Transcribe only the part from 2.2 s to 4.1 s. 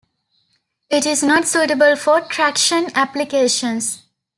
traction applications.